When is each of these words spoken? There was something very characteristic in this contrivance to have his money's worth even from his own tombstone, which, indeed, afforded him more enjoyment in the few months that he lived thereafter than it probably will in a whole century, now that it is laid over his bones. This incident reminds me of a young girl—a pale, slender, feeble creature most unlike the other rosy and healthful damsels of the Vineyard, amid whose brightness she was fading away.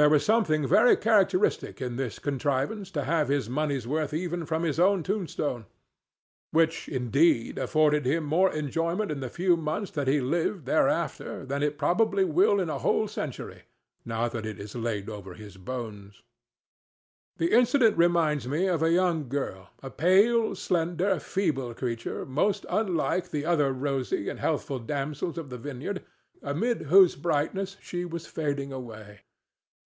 There 0.00 0.08
was 0.08 0.24
something 0.24 0.64
very 0.64 0.94
characteristic 0.96 1.82
in 1.82 1.96
this 1.96 2.20
contrivance 2.20 2.88
to 2.92 3.02
have 3.02 3.26
his 3.26 3.48
money's 3.50 3.84
worth 3.84 4.14
even 4.14 4.46
from 4.46 4.62
his 4.62 4.78
own 4.78 5.02
tombstone, 5.02 5.66
which, 6.52 6.88
indeed, 6.88 7.58
afforded 7.58 8.06
him 8.06 8.22
more 8.22 8.52
enjoyment 8.52 9.10
in 9.10 9.18
the 9.18 9.28
few 9.28 9.56
months 9.56 9.90
that 9.90 10.06
he 10.06 10.20
lived 10.20 10.66
thereafter 10.66 11.44
than 11.44 11.64
it 11.64 11.78
probably 11.78 12.24
will 12.24 12.60
in 12.60 12.70
a 12.70 12.78
whole 12.78 13.08
century, 13.08 13.62
now 14.04 14.28
that 14.28 14.46
it 14.46 14.60
is 14.60 14.76
laid 14.76 15.10
over 15.10 15.34
his 15.34 15.56
bones. 15.56 16.22
This 17.38 17.50
incident 17.50 17.98
reminds 17.98 18.46
me 18.46 18.68
of 18.68 18.84
a 18.84 18.92
young 18.92 19.28
girl—a 19.28 19.90
pale, 19.90 20.54
slender, 20.54 21.18
feeble 21.18 21.74
creature 21.74 22.24
most 22.24 22.64
unlike 22.70 23.32
the 23.32 23.44
other 23.44 23.72
rosy 23.72 24.28
and 24.28 24.38
healthful 24.38 24.78
damsels 24.78 25.36
of 25.36 25.50
the 25.50 25.58
Vineyard, 25.58 26.04
amid 26.40 26.82
whose 26.82 27.16
brightness 27.16 27.76
she 27.82 28.04
was 28.04 28.28
fading 28.28 28.72
away. 28.72 29.22